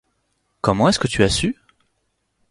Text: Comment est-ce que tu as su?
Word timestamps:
Comment 0.61 0.89
est-ce 0.89 0.97
que 0.97 1.05
tu 1.05 1.21
as 1.21 1.29
su? 1.29 1.55